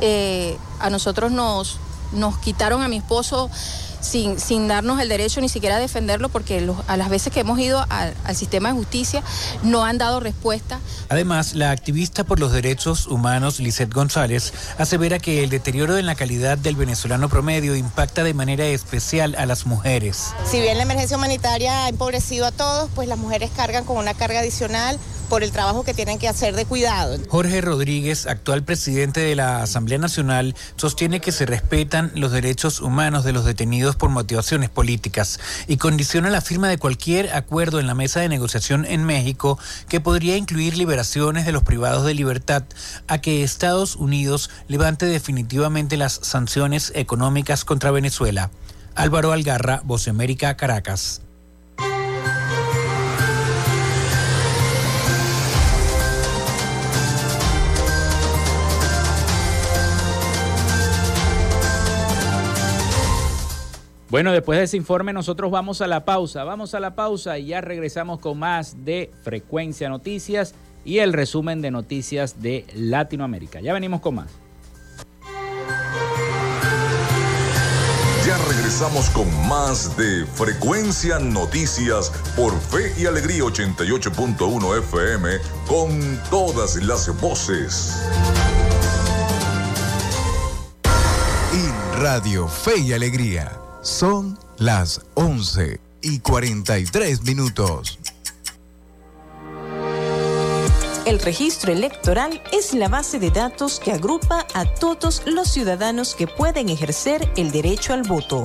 [0.00, 1.78] Eh, a nosotros nos,
[2.12, 3.48] nos quitaron a mi esposo
[4.04, 7.58] sin, sin darnos el derecho ni siquiera a defenderlo, porque a las veces que hemos
[7.58, 9.22] ido al, sistema de justicia
[9.62, 10.80] no han dado respuesta.
[11.08, 16.14] Además, la activista por los derechos humanos, Lisette González, asevera que el deterioro en la
[16.14, 20.32] calidad del venezolano promedio impacta de manera especial a las mujeres.
[20.50, 24.14] Si bien la emergencia humanitaria ha empobrecido a todos, pues las mujeres cargan con una
[24.14, 27.18] carga adicional por el trabajo que tienen que hacer de cuidado.
[27.28, 33.24] Jorge Rodríguez, actual presidente de la Asamblea Nacional, sostiene que se respetan los derechos humanos
[33.24, 37.94] de los detenidos por motivaciones políticas y condiciona la firma de cualquier acuerdo en la
[37.94, 39.58] mesa de negociación en México
[39.88, 42.64] que podría incluir liberaciones de los privados de libertad
[43.08, 48.50] a que Estados Unidos levante definitivamente las sanciones económicas contra Venezuela.
[48.94, 51.23] Álvaro Algarra, Voz América, Caracas.
[64.14, 67.46] Bueno, después de ese informe nosotros vamos a la pausa, vamos a la pausa y
[67.46, 70.54] ya regresamos con más de Frecuencia Noticias
[70.84, 73.60] y el resumen de noticias de Latinoamérica.
[73.60, 74.30] Ya venimos con más.
[78.24, 85.28] Ya regresamos con más de Frecuencia Noticias por Fe y Alegría 88.1 FM
[85.66, 88.00] con todas las voces.
[91.52, 97.98] Y Radio Fe y Alegría son las 11 y 43 minutos.
[101.04, 106.26] El registro electoral es la base de datos que agrupa a todos los ciudadanos que
[106.26, 108.44] pueden ejercer el derecho al voto.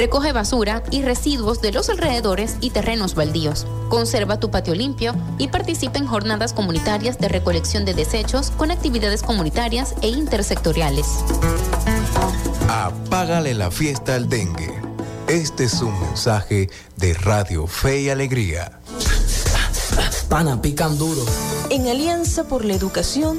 [0.00, 3.66] Recoge basura y residuos de los alrededores y terrenos baldíos.
[3.90, 9.22] Conserva tu patio limpio y participa en jornadas comunitarias de recolección de desechos con actividades
[9.22, 11.06] comunitarias e intersectoriales.
[12.70, 14.72] Apágale la fiesta al dengue.
[15.28, 18.80] Este es un mensaje de Radio Fe y Alegría.
[20.30, 21.26] Pana, pican duro.
[21.68, 23.38] En Alianza por la Educación,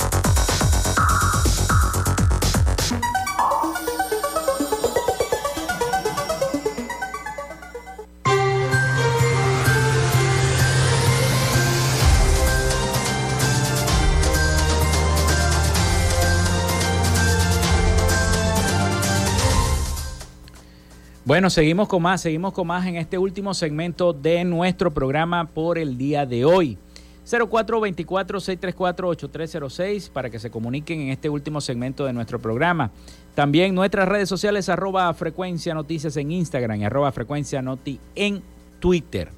[21.31, 25.77] Bueno, seguimos con más, seguimos con más en este último segmento de nuestro programa por
[25.77, 26.77] el día de hoy.
[27.25, 32.91] 0424-634-8306 para que se comuniquen en este último segmento de nuestro programa.
[33.33, 38.43] También nuestras redes sociales arroba frecuencia noticias en Instagram y arroba frecuencia noti en
[38.81, 39.29] Twitter.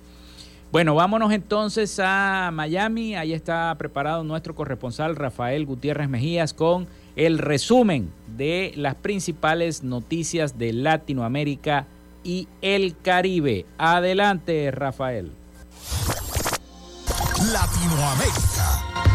[0.72, 3.14] Bueno, vámonos entonces a Miami.
[3.14, 10.58] Ahí está preparado nuestro corresponsal Rafael Gutiérrez Mejías con el resumen de las principales noticias
[10.58, 11.88] de Latinoamérica
[12.24, 13.66] y el Caribe.
[13.78, 15.32] Adelante, Rafael.
[17.52, 19.13] Latinoamérica.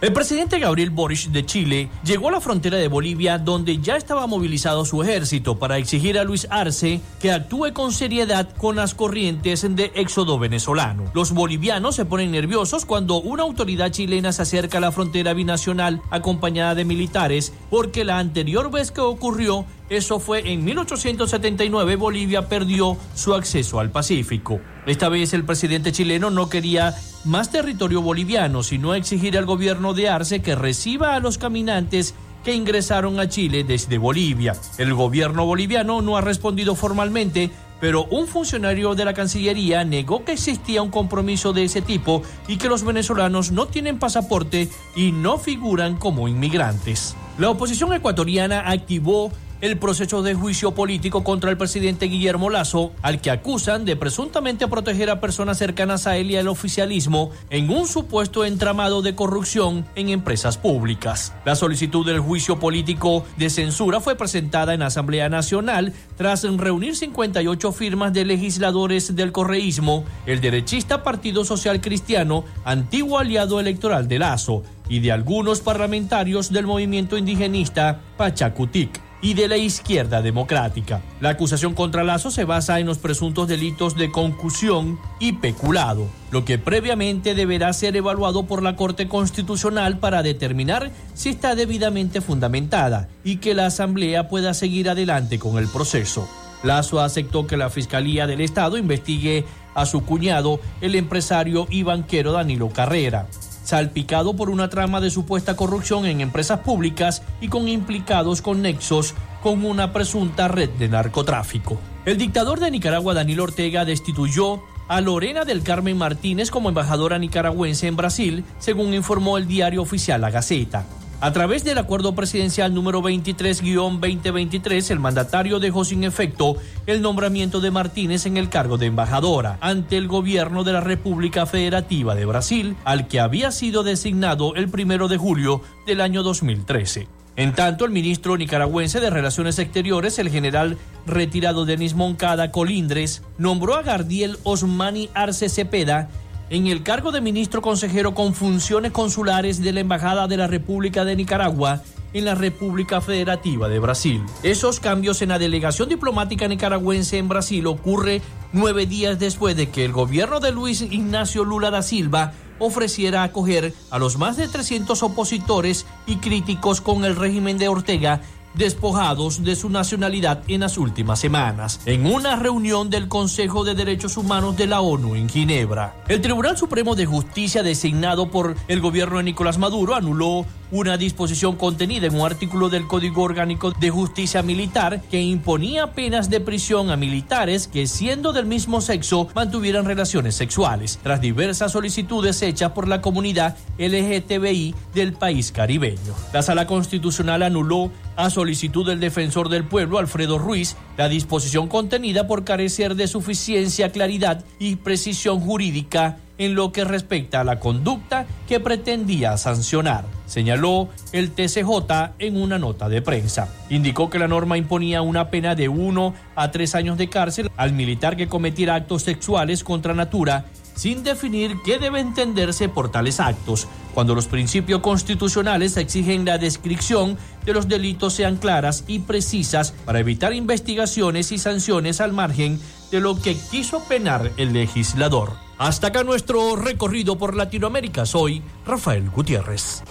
[0.00, 4.28] El presidente Gabriel Boric de Chile llegó a la frontera de Bolivia donde ya estaba
[4.28, 9.66] movilizado su ejército para exigir a Luis Arce que actúe con seriedad con las corrientes
[9.68, 11.10] de éxodo venezolano.
[11.14, 16.00] Los bolivianos se ponen nerviosos cuando una autoridad chilena se acerca a la frontera binacional
[16.10, 22.98] acompañada de militares porque la anterior vez que ocurrió eso fue en 1879 Bolivia perdió
[23.14, 24.60] su acceso al Pacífico.
[24.86, 30.08] Esta vez el presidente chileno no quería más territorio boliviano, sino exigir al gobierno de
[30.08, 32.14] Arce que reciba a los caminantes
[32.44, 34.54] que ingresaron a Chile desde Bolivia.
[34.76, 40.32] El gobierno boliviano no ha respondido formalmente, pero un funcionario de la Cancillería negó que
[40.32, 45.38] existía un compromiso de ese tipo y que los venezolanos no tienen pasaporte y no
[45.38, 47.16] figuran como inmigrantes.
[47.38, 49.30] La oposición ecuatoriana activó
[49.60, 54.68] el proceso de juicio político contra el presidente Guillermo Lazo, al que acusan de presuntamente
[54.68, 59.84] proteger a personas cercanas a él y al oficialismo en un supuesto entramado de corrupción
[59.96, 61.32] en empresas públicas.
[61.44, 67.72] La solicitud del juicio político de censura fue presentada en Asamblea Nacional tras reunir 58
[67.72, 74.62] firmas de legisladores del correísmo, el derechista Partido Social Cristiano, antiguo aliado electoral de Lazo,
[74.88, 81.02] y de algunos parlamentarios del movimiento indigenista Pachacutic y de la izquierda democrática.
[81.20, 86.44] La acusación contra Lazo se basa en los presuntos delitos de concusión y peculado, lo
[86.44, 93.08] que previamente deberá ser evaluado por la Corte Constitucional para determinar si está debidamente fundamentada
[93.24, 96.28] y que la Asamblea pueda seguir adelante con el proceso.
[96.62, 99.44] Lazo aceptó que la Fiscalía del Estado investigue
[99.74, 103.28] a su cuñado, el empresario y banquero Danilo Carrera
[103.68, 109.14] salpicado por una trama de supuesta corrupción en empresas públicas y con implicados con nexos
[109.42, 111.78] con una presunta red de narcotráfico.
[112.06, 117.88] El dictador de Nicaragua, Daniel Ortega, destituyó a Lorena del Carmen Martínez como embajadora nicaragüense
[117.88, 120.86] en Brasil, según informó el diario oficial La Gaceta.
[121.20, 126.56] A través del acuerdo presidencial número 23-2023, el mandatario dejó sin efecto
[126.86, 131.44] el nombramiento de Martínez en el cargo de embajadora ante el gobierno de la República
[131.44, 137.08] Federativa de Brasil, al que había sido designado el primero de julio del año 2013.
[137.34, 143.74] En tanto, el ministro nicaragüense de Relaciones Exteriores, el general retirado Denis Moncada Colindres, nombró
[143.74, 146.10] a Gardiel Osmani Arce Cepeda
[146.50, 151.04] en el cargo de ministro consejero con funciones consulares de la Embajada de la República
[151.04, 151.82] de Nicaragua
[152.14, 154.22] en la República Federativa de Brasil.
[154.42, 158.22] Esos cambios en la delegación diplomática nicaragüense en Brasil ocurre
[158.52, 163.72] nueve días después de que el gobierno de Luis Ignacio Lula da Silva ofreciera acoger
[163.90, 168.20] a los más de 300 opositores y críticos con el régimen de Ortega
[168.58, 174.16] despojados de su nacionalidad en las últimas semanas, en una reunión del Consejo de Derechos
[174.16, 175.94] Humanos de la ONU en Ginebra.
[176.08, 181.56] El Tribunal Supremo de Justicia designado por el gobierno de Nicolás Maduro anuló una disposición
[181.56, 186.90] contenida en un artículo del Código Orgánico de Justicia Militar que imponía penas de prisión
[186.90, 192.88] a militares que siendo del mismo sexo mantuvieran relaciones sexuales, tras diversas solicitudes hechas por
[192.88, 196.14] la comunidad LGTBI del país caribeño.
[196.32, 202.26] La Sala Constitucional anuló a solicitud del defensor del pueblo, Alfredo Ruiz, la disposición contenida
[202.26, 208.26] por carecer de suficiencia, claridad y precisión jurídica en lo que respecta a la conducta
[208.46, 213.52] que pretendía sancionar, señaló el TCJ en una nota de prensa.
[213.68, 217.72] Indicó que la norma imponía una pena de uno a tres años de cárcel al
[217.72, 220.46] militar que cometiera actos sexuales contra natura
[220.78, 227.18] sin definir qué debe entenderse por tales actos, cuando los principios constitucionales exigen la descripción
[227.44, 232.60] de los delitos sean claras y precisas para evitar investigaciones y sanciones al margen
[232.92, 235.47] de lo que quiso penar el legislador.
[235.58, 238.06] Hasta acá nuestro recorrido por Latinoamérica.
[238.06, 239.82] Soy Rafael Gutiérrez.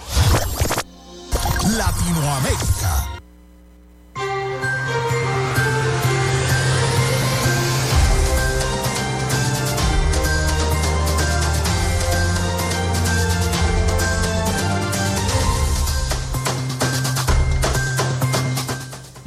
[1.76, 3.18] Latinoamérica.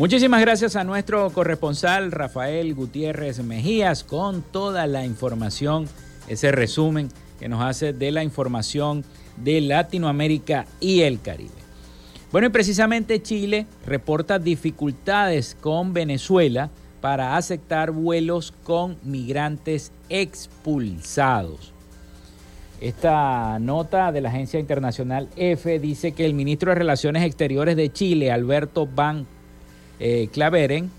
[0.01, 5.87] Muchísimas gracias a nuestro corresponsal Rafael Gutiérrez Mejías con toda la información,
[6.31, 7.09] ese resumen
[7.39, 9.03] que nos hace de la información
[9.37, 11.49] de Latinoamérica y el Caribe.
[12.31, 16.69] Bueno, y precisamente Chile reporta dificultades con Venezuela
[17.01, 21.73] para aceptar vuelos con migrantes expulsados.
[22.79, 27.91] Esta nota de la agencia internacional EFE dice que el ministro de Relaciones Exteriores de
[27.91, 29.27] Chile, Alberto Van
[29.99, 30.89] eh, Claveren,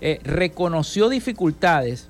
[0.00, 2.09] eh, reconoció dificultades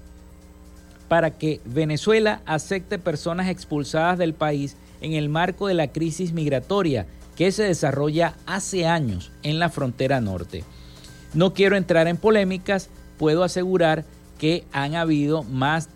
[1.10, 7.04] para que Venezuela acepte personas expulsadas del país en el marco de la crisis migratoria
[7.34, 10.62] que se desarrolla hace años en la frontera norte.
[11.34, 14.04] No quiero entrar en polémicas, puedo asegurar
[14.38, 15.88] que han habido más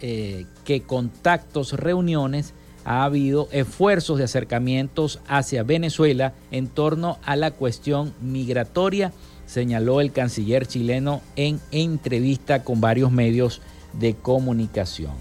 [0.00, 2.54] eh, que contactos, reuniones,
[2.86, 9.12] ha habido esfuerzos de acercamientos hacia Venezuela en torno a la cuestión migratoria
[9.52, 13.60] señaló el canciller chileno en entrevista con varios medios
[13.92, 15.12] de comunicación.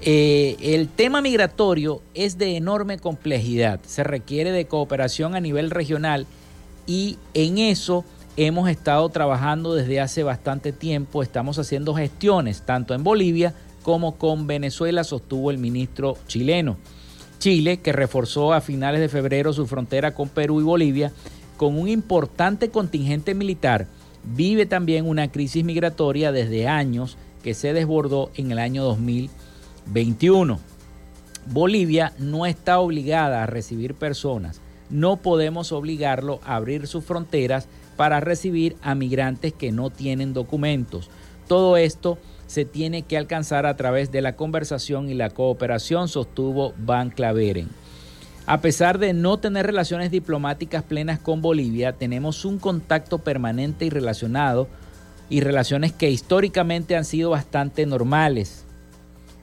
[0.00, 6.26] Eh, el tema migratorio es de enorme complejidad, se requiere de cooperación a nivel regional
[6.86, 8.04] y en eso
[8.36, 14.46] hemos estado trabajando desde hace bastante tiempo, estamos haciendo gestiones tanto en Bolivia como con
[14.46, 16.76] Venezuela, sostuvo el ministro chileno.
[17.38, 21.12] Chile, que reforzó a finales de febrero su frontera con Perú y Bolivia,
[21.56, 23.86] con un importante contingente militar,
[24.24, 30.58] vive también una crisis migratoria desde años que se desbordó en el año 2021.
[31.46, 34.60] Bolivia no está obligada a recibir personas.
[34.90, 41.10] No podemos obligarlo a abrir sus fronteras para recibir a migrantes que no tienen documentos.
[41.46, 46.74] Todo esto se tiene que alcanzar a través de la conversación y la cooperación, sostuvo
[46.78, 47.68] Van Claveren.
[48.50, 53.90] A pesar de no tener relaciones diplomáticas plenas con Bolivia, tenemos un contacto permanente y
[53.90, 54.68] relacionado
[55.28, 58.64] y relaciones que históricamente han sido bastante normales.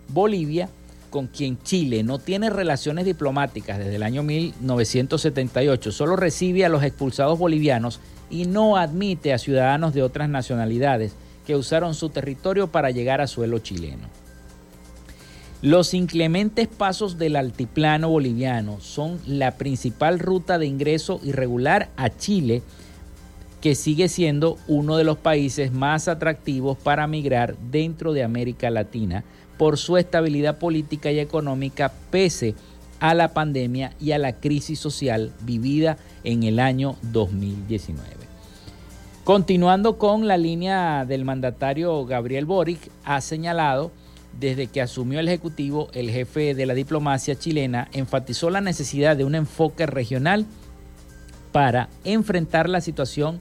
[0.08, 0.70] Bolivia,
[1.12, 6.82] con quien Chile no tiene relaciones diplomáticas desde el año 1978, solo recibe a los
[6.82, 7.99] expulsados bolivianos
[8.32, 11.14] y no admite a ciudadanos de otras nacionalidades
[11.45, 14.24] que usaron su territorio para llegar a suelo chileno.
[15.66, 22.61] Los inclementes pasos del altiplano boliviano son la principal ruta de ingreso irregular a Chile,
[23.61, 29.24] que sigue siendo uno de los países más atractivos para migrar dentro de América Latina
[29.57, 32.53] por su estabilidad política y económica pese
[32.99, 38.05] a la pandemia y a la crisis social vivida en el año 2019.
[39.24, 43.89] Continuando con la línea del mandatario Gabriel Boric, ha señalado
[44.39, 49.23] desde que asumió el Ejecutivo, el jefe de la diplomacia chilena enfatizó la necesidad de
[49.23, 50.45] un enfoque regional
[51.51, 53.39] para enfrentar la situación,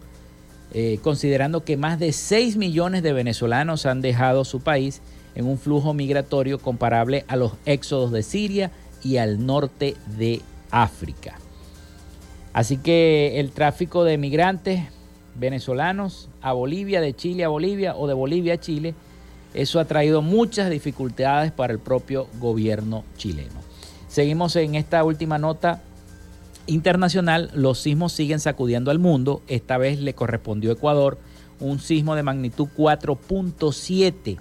[0.73, 5.01] eh, considerando que más de 6 millones de venezolanos han dejado su país
[5.35, 8.71] en un flujo migratorio comparable a los éxodos de Siria
[9.03, 11.39] y al norte de África.
[12.53, 14.85] Así que el tráfico de migrantes
[15.35, 18.95] venezolanos a Bolivia, de Chile a Bolivia o de Bolivia a Chile,
[19.55, 23.61] eso ha traído muchas dificultades para el propio gobierno chileno.
[24.09, 25.83] Seguimos en esta última nota
[26.67, 27.51] internacional.
[27.55, 29.43] Los sismos siguen sacudiendo al mundo.
[29.49, 31.19] Esta vez le correspondió a Ecuador
[31.61, 34.39] un sismo de magnitud 4.7.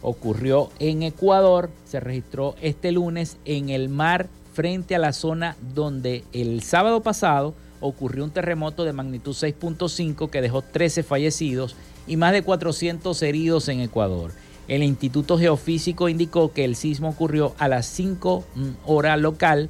[0.00, 6.24] Ocurrió en Ecuador, se registró este lunes en el mar frente a la zona donde
[6.32, 11.76] el sábado pasado ocurrió un terremoto de magnitud 6.5 que dejó 13 fallecidos
[12.06, 14.32] y más de 400 heridos en Ecuador.
[14.68, 19.68] El Instituto Geofísico indicó que el sismo ocurrió a las 5 mm, hora local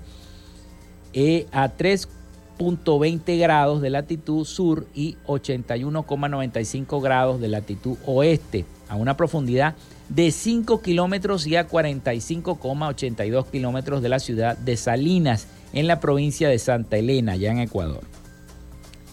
[1.15, 9.17] eh, a 3.20 grados de latitud sur y 81,95 grados de latitud oeste, a una
[9.17, 9.75] profundidad
[10.09, 16.49] de 5 kilómetros y a 45,82 kilómetros de la ciudad de Salinas, en la provincia
[16.49, 18.03] de Santa Elena, ya en Ecuador.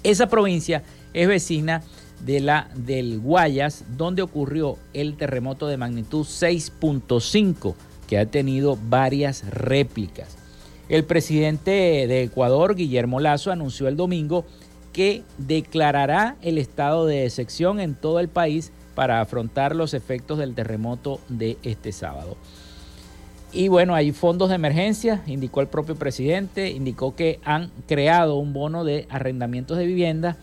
[0.04, 0.84] Esa provincia
[1.14, 1.84] es vecina
[2.26, 7.76] de la del Guayas, donde ocurrió el terremoto de magnitud 6.5,
[8.08, 10.38] que ha tenido varias réplicas.
[10.90, 14.46] El presidente de Ecuador, Guillermo Lazo, anunció el domingo
[14.92, 20.56] que declarará el estado de excepción en todo el país para afrontar los efectos del
[20.56, 22.38] terremoto de este sábado.
[23.52, 28.54] Y bueno, hay fondos de emergencia, indicó el propio presidente, indicó que han creado un
[28.54, 30.38] bono de arrendamientos de vivienda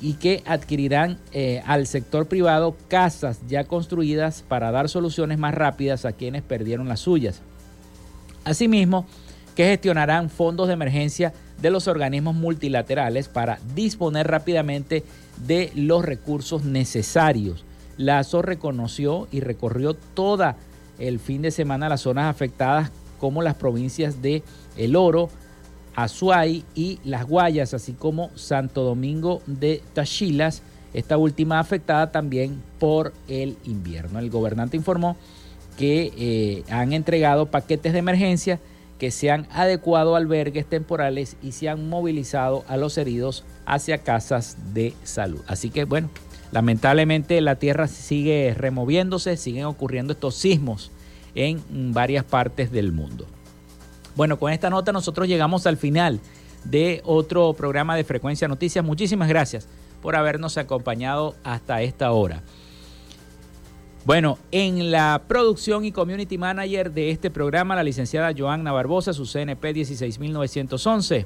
[0.00, 6.06] y que adquirirán eh, al sector privado casas ya construidas para dar soluciones más rápidas
[6.06, 7.42] a quienes perdieron las suyas.
[8.44, 9.06] Asimismo,
[9.54, 15.04] que gestionarán fondos de emergencia de los organismos multilaterales para disponer rápidamente
[15.46, 17.64] de los recursos necesarios.
[17.98, 20.56] Lazo reconoció y recorrió toda
[21.02, 24.42] el fin de semana las zonas afectadas como las provincias de
[24.76, 25.28] El Oro,
[25.94, 30.62] Azuay y Las Guayas, así como Santo Domingo de Tachilas,
[30.94, 34.18] esta última afectada también por el invierno.
[34.18, 35.16] El gobernante informó
[35.76, 38.60] que eh, han entregado paquetes de emergencia
[38.98, 43.98] que se han adecuado a albergues temporales y se han movilizado a los heridos hacia
[43.98, 45.40] casas de salud.
[45.48, 46.08] Así que bueno,
[46.52, 50.92] Lamentablemente la Tierra sigue removiéndose, siguen ocurriendo estos sismos
[51.34, 53.26] en varias partes del mundo.
[54.14, 56.20] Bueno, con esta nota nosotros llegamos al final
[56.64, 58.84] de otro programa de Frecuencia Noticias.
[58.84, 59.66] Muchísimas gracias
[60.02, 62.42] por habernos acompañado hasta esta hora.
[64.04, 69.24] Bueno, en la producción y community manager de este programa, la licenciada Joanna Barbosa, su
[69.24, 71.24] CNP 16911.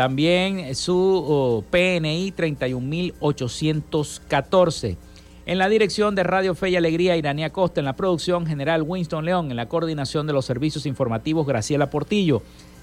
[0.00, 4.96] También su PNI 31814.
[5.44, 7.82] En la dirección de Radio Fe y Alegría, Iranía Costa.
[7.82, 9.50] En la producción general, Winston León.
[9.50, 12.40] En la coordinación de los servicios informativos, Graciela Portillo.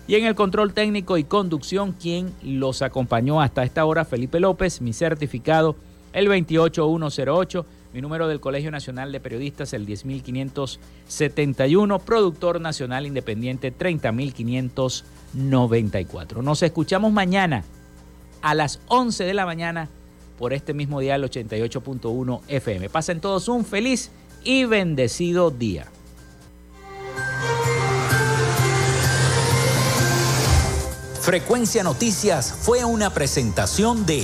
[0.08, 4.80] Y en el control técnico y conducción, quien los acompañó hasta esta hora, Felipe López.
[4.80, 5.76] Mi certificado,
[6.14, 7.66] el 28108
[7.98, 11.98] mi número del Colegio Nacional de Periodistas, el 10571.
[11.98, 16.44] Productor Nacional Independiente, 30594.
[16.44, 17.64] Nos escuchamos mañana
[18.44, 19.90] a las 11 de la mañana
[20.38, 22.88] por este mismo día, el 88.1 FM.
[22.90, 24.12] Pasen todos un feliz
[24.44, 25.88] y bendecido día.
[31.22, 34.24] Frecuencia Noticias fue una presentación de...